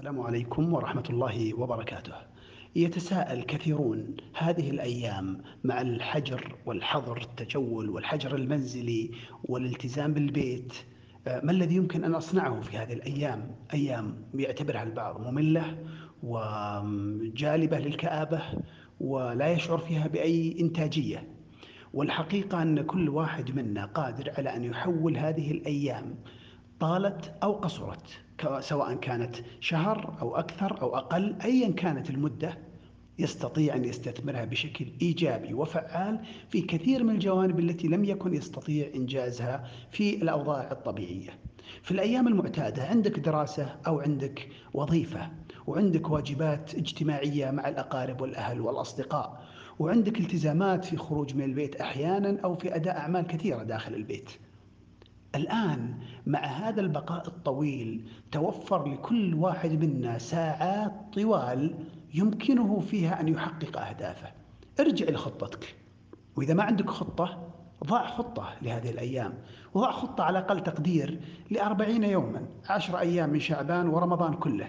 [0.00, 2.12] السلام عليكم ورحمة الله وبركاته.
[2.76, 9.10] يتساءل كثيرون هذه الأيام مع الحجر والحظر التجول والحجر المنزلي
[9.44, 10.72] والالتزام بالبيت
[11.26, 15.78] آه، ما الذي يمكن أن أصنعه في هذه الأيام؟ أيام يعتبرها البعض مملة
[16.22, 18.42] وجالبة للكآبة
[19.00, 21.28] ولا يشعر فيها بأي إنتاجية.
[21.94, 26.14] والحقيقة أن كل واحد منا قادر على أن يحول هذه الأيام
[26.80, 28.20] طالت أو قصرت
[28.60, 32.58] سواء كانت شهر أو أكثر أو أقل أيا كانت المدة
[33.18, 36.20] يستطيع أن يستثمرها بشكل إيجابي وفعال
[36.50, 41.30] في كثير من الجوانب التي لم يكن يستطيع إنجازها في الأوضاع الطبيعية.
[41.82, 45.30] في الأيام المعتادة عندك دراسة أو عندك وظيفة
[45.66, 49.44] وعندك واجبات اجتماعية مع الأقارب والأهل والأصدقاء
[49.78, 54.30] وعندك التزامات في خروج من البيت أحيانا أو في أداء أعمال كثيرة داخل البيت.
[55.34, 55.94] الآن
[56.26, 61.74] مع هذا البقاء الطويل توفر لكل واحد منا ساعات طوال
[62.14, 64.32] يمكنه فيها أن يحقق أهدافه.
[64.80, 65.74] ارجع لخطتك
[66.36, 67.50] وإذا ما عندك خطة
[67.84, 69.34] ضع خطة لهذه الأيام
[69.74, 74.68] وضع خطة على أقل تقدير لأربعين يوما عشر أيام من شعبان ورمضان كله.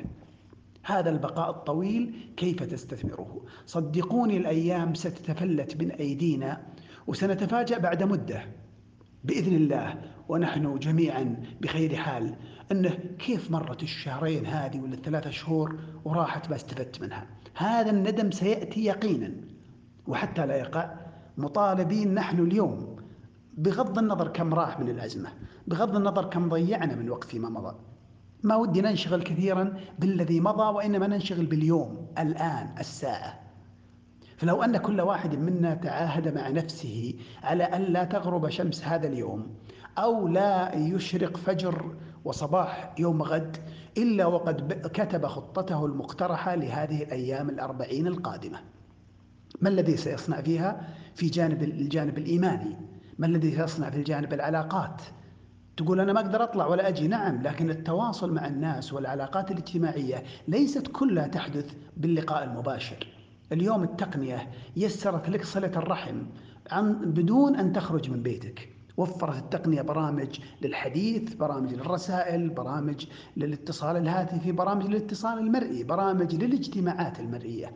[0.84, 6.62] هذا البقاء الطويل كيف تستثمره؟ صدقوني الأيام ستتفلت من أيدينا
[7.08, 8.44] وسنتفاجأ بعد مدة.
[9.24, 12.36] بإذن الله ونحن جميعا بخير حال.
[12.72, 18.86] أنه كيف مرت الشهرين هذه ولا الثلاثة شهور وراحت ما استفدت منها؟ هذا الندم سيأتي
[18.86, 19.32] يقينا.
[20.08, 20.94] وحتى لا يقع
[21.38, 22.96] مطالبين نحن اليوم
[23.58, 25.30] بغض النظر كم راح من الأزمة
[25.68, 27.76] بغض النظر كم ضيعنا من وقت فيما مضى.
[28.44, 33.41] ما ودي ننشغل كثيرا بالذي مضى وإنما ننشغل باليوم الآن الساعة.
[34.42, 39.48] فلو أن كل واحد منا تعاهد مع نفسه على أن لا تغرب شمس هذا اليوم
[39.98, 43.58] أو لا يشرق فجر وصباح يوم غد
[43.98, 48.60] إلا وقد كتب خطته المقترحة لهذه الأيام الأربعين القادمة.
[49.62, 52.76] ما الذي سيصنع فيها؟ في جانب الجانب الإيماني.
[53.20, 55.02] ما الذي سيصنع في الجانب العلاقات؟
[55.78, 57.08] تقول أنا ما أقدر أطلع ولا أجي.
[57.08, 63.21] نعم لكن التواصل مع الناس والعلاقات الاجتماعية ليست كلها تحدث باللقاء المباشر.
[63.52, 66.22] اليوم التقنية يسرت لك صلة الرحم
[66.72, 68.70] عن بدون أن تخرج من بيتك.
[68.98, 73.06] وفرت التقنية برامج للحديث برامج للرسائل برامج
[73.38, 77.72] للاتصال الهاتفي برامج للاتصال المرئي برامج للاجتماعات المرئية.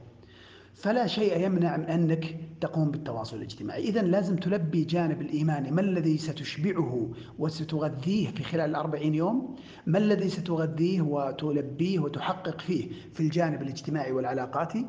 [0.73, 3.83] فلا شيء يمنع من أنك تقوم بالتواصل الاجتماعي.
[3.83, 7.09] إذا لازم تلبي جانب الإيماني ما الذي ستشبعه
[7.39, 9.55] وستغذيه في خلال الأربعين يوم؟
[9.85, 14.85] ما الذي ستغذيه وتلبيه وتحقق فيه في الجانب الاجتماعي والعلاقاتي؟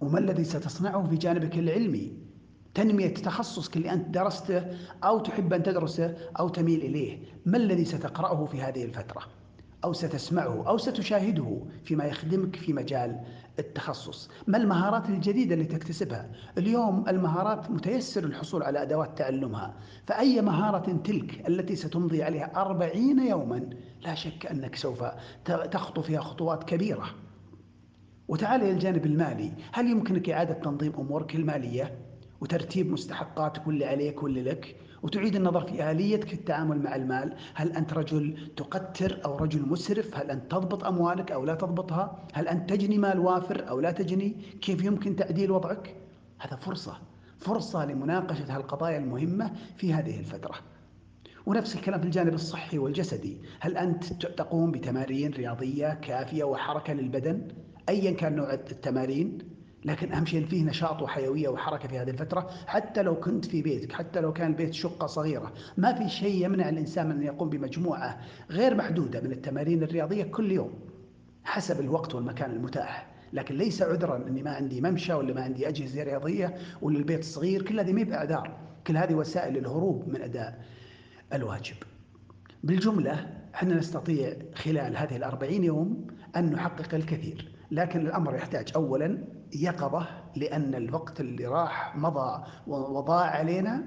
[0.00, 2.12] وما الذي ستصنعه في جانبك العلمي؟
[2.74, 4.64] تنمية تخصصك اللي أنت درسته
[5.04, 7.18] أو تحب أن تدرسه أو تميل إليه.
[7.46, 9.22] ما الذي ستقرأه في هذه الفترة؟
[9.84, 13.20] أو ستسمعه أو ستشاهده فيما يخدمك في مجال
[13.58, 14.30] التخصص.
[14.46, 19.74] ما المهارات الجديدة اللي تكتسبها؟ اليوم المهارات متيسر الحصول على أدوات تعلمها.
[20.06, 25.04] فأي مهارة تلك التي ستمضي عليها أربعين يوما لا شك أنك سوف
[25.44, 27.06] تخطو فيها خطوات كبيرة.
[28.30, 29.52] وتعال إلى الجانب المالي.
[29.72, 31.98] هل يمكنك إعادة تنظيم أمورك المالية
[32.40, 37.72] وترتيب مستحقاتك واللي عليك واللي لك وتعيد النظر في آليتك في التعامل مع المال؟ هل
[37.72, 42.70] أنت رجل تقتر أو رجل مسرف؟ هل أنت تضبط أموالك أو لا تضبطها؟ هل أنت
[42.70, 45.94] تجني مال وافر أو لا تجني؟ كيف يمكن تعديل وضعك؟
[46.38, 46.98] هذا فرصة
[47.38, 50.54] فرصة لمناقشة هالقضايا المهمة في هذه الفترة.
[51.46, 53.38] ونفس الكلام في الجانب الصحي والجسدي.
[53.60, 57.48] هل أنت تقوم بتمارين رياضية كافية وحركة للبدن؟
[57.90, 59.38] ايا كان نوع التمارين
[59.84, 63.92] لكن أهم شيء فيه نشاط وحيوية وحركة في هذه الفترة حتى لو كنت في بيتك
[63.92, 65.52] حتى لو كان البيت شقة صغيرة.
[65.76, 70.52] ما في شيء يمنع الإنسان من أن يقوم بمجموعة غير محدودة من التمارين الرياضية كل
[70.52, 70.72] يوم
[71.44, 73.10] حسب الوقت والمكان المتاح.
[73.32, 77.62] لكن ليس عذرا إني ما عندي ممشى ولا ما عندي أجهزة رياضية ولا البيت صغير
[77.62, 78.56] كل هذه ما بإعذار.
[78.86, 80.64] كل هذه وسائل للهروب من أداء
[81.32, 81.76] الواجب.
[82.64, 86.06] بالجملة إحنا نستطيع خلال هذه الأربعين يوم
[86.36, 87.59] أن نحقق الكثير.
[87.70, 89.18] لكن الأمر يحتاج أولا
[89.54, 90.06] يقظة
[90.36, 93.84] لأن الوقت اللي راح مضى وضاع علينا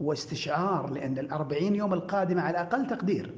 [0.00, 3.34] واستشعار لأن الأربعين يوم القادمة على أقل تقدير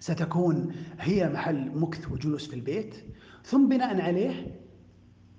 [0.00, 2.94] ستكون هي محل مكث وجلوس في البيت
[3.44, 4.58] ثم بناء عليه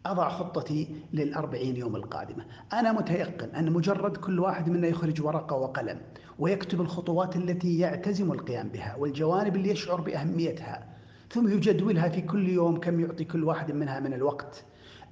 [0.05, 2.45] أضع خطتي للأربعين يوم القادمة.
[2.73, 6.01] أنا متيقن أن مجرد كل واحد منا يخرج ورقة وقلم
[6.39, 10.98] ويكتب الخطوات التي يعتزم القيام بها والجوانب اللي يشعر بأهميتها.
[11.31, 14.65] ثم يجدولها في كل يوم كم يعطي كل واحد منها من الوقت.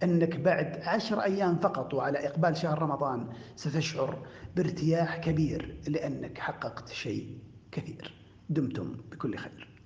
[0.04, 7.38] أنك بعد عشر أيام فقط وعلى إقبال شهر رمضان ستشعر بارتياح كبير لأنك حققت شيء
[7.72, 8.14] كثير.
[8.50, 9.77] دمتم بكل خير.